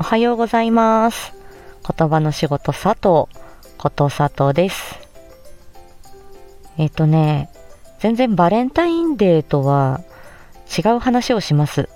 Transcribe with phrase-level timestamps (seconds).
[0.00, 1.34] おはようございます。
[1.98, 3.26] 言葉の仕事佐藤、
[3.78, 4.96] こと佐藤です。
[6.78, 7.50] えっ、とね、
[7.98, 10.00] 全然バレンタインデーとは
[10.78, 11.88] 違う話をします。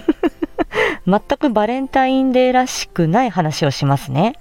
[1.08, 4.34] 全くバレンタインデーらしくない話をしますね。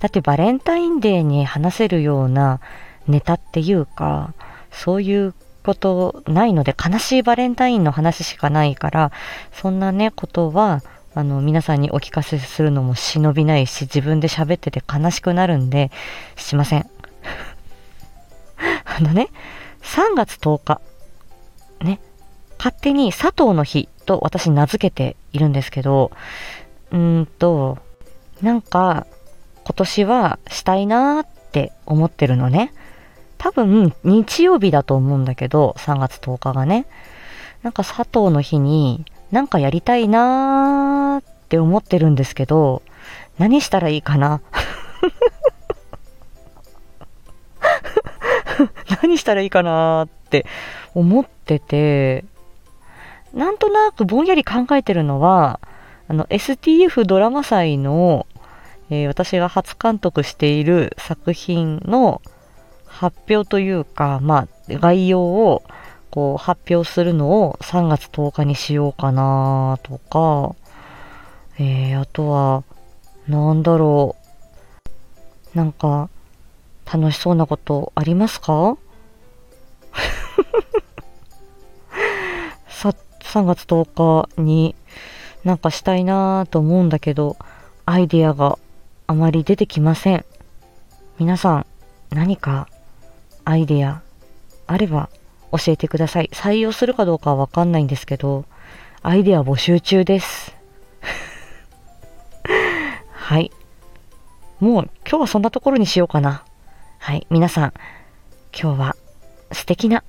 [0.00, 2.58] だってバレンタインデーに話せるような
[3.06, 4.34] ネタっていうか、
[4.72, 5.32] そういう
[5.64, 9.12] ことないので悲しいバレンタインの話しかないから、
[9.52, 10.82] そんなね、ことは、
[11.16, 15.92] あの、皆さんにお聞かせするのも忍びないし、自分で喋ってて悲しくなるんで、
[16.36, 16.90] しません。
[18.84, 19.28] あのね、
[19.82, 20.80] 3月10日、
[21.84, 22.00] ね、
[22.58, 26.10] 勝手に佐藤の日と私名付けているんですけど、
[26.90, 27.78] うーんと、
[28.42, 29.06] なんか、
[29.64, 32.72] 今年はしたいなーって思ってるのね。
[33.38, 36.86] 多分、日曜日だと思うんだけど、3月10日がね。
[37.62, 42.82] なんか佐藤の日に、なんかやりたいなーって思ってるんですけど、
[43.38, 44.40] 何したらいいかな？
[49.02, 50.46] 何したらいいかなーって
[50.94, 52.24] 思ってて、
[53.32, 55.60] なんとなくぼんやり考えてるのは、
[56.08, 58.26] あの、STF ドラマ祭の、
[58.90, 62.20] えー私が初監督している作品の
[62.86, 65.62] 発表というか、まあ、概要を
[66.14, 70.54] こう発表するのを3月10日にしようかなとか、
[71.58, 72.62] えー、あとは、
[73.26, 74.14] なんだろ
[75.52, 75.58] う。
[75.58, 76.08] なんか、
[76.86, 78.78] 楽しそうなことありますか？
[82.68, 84.76] さ、3月10日に
[85.42, 87.36] なんかしたいなと思うんだけど、
[87.86, 88.56] アイデアが
[89.08, 90.24] あまり出てきません。
[91.18, 91.66] 皆さん、
[92.10, 92.68] 何か
[93.44, 94.00] アイデア
[94.68, 95.08] あれば
[95.56, 96.30] 教えてください。
[96.32, 98.44] 採用するかどうかはわかんないんですけど、
[99.02, 100.54] アイデア募集中です。
[103.12, 103.50] はい。
[104.60, 106.44] もう今日はそんなところにしようかな。
[106.98, 107.26] はい。
[107.30, 107.72] 皆さん、
[108.58, 108.96] 今日は
[109.52, 110.02] 素敵な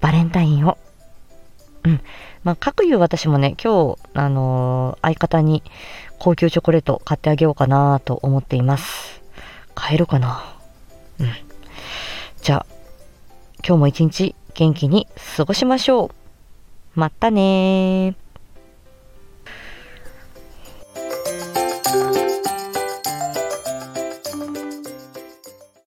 [0.00, 0.76] バレンタインを。
[1.84, 2.00] うん。
[2.44, 5.62] まあ、かくいう私もね、今日、あのー相方に
[6.18, 9.22] 高級チョコレート買ってあげようかなと思っています。
[9.74, 10.44] 買えるかな？
[11.18, 11.32] うん。
[12.42, 12.66] じゃあ、
[13.66, 16.10] 今日も一日元気に過ごしましょう。
[16.94, 18.21] またねー。